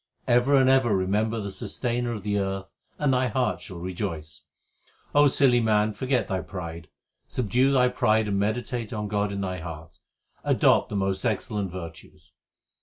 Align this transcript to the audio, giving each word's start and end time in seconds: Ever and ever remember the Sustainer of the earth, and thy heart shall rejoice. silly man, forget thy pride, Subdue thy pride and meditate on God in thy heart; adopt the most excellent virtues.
Ever 0.27 0.55
and 0.55 0.67
ever 0.67 0.97
remember 0.97 1.39
the 1.39 1.51
Sustainer 1.51 2.11
of 2.13 2.23
the 2.23 2.39
earth, 2.39 2.73
and 2.97 3.13
thy 3.13 3.27
heart 3.27 3.61
shall 3.61 3.77
rejoice. 3.77 4.45
silly 5.27 5.59
man, 5.59 5.93
forget 5.93 6.27
thy 6.27 6.41
pride, 6.41 6.87
Subdue 7.27 7.71
thy 7.71 7.87
pride 7.87 8.27
and 8.27 8.39
meditate 8.39 8.91
on 8.91 9.07
God 9.07 9.31
in 9.31 9.41
thy 9.41 9.59
heart; 9.59 9.99
adopt 10.43 10.89
the 10.89 10.95
most 10.95 11.23
excellent 11.23 11.69
virtues. 11.71 12.31